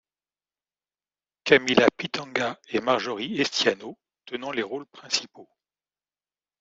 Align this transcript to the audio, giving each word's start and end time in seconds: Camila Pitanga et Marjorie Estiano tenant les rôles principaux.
Camila 1.43 1.85
Pitanga 1.95 2.59
et 2.69 2.79
Marjorie 2.79 3.39
Estiano 3.39 3.99
tenant 4.25 4.49
les 4.49 4.63
rôles 4.63 4.87
principaux. 4.87 5.47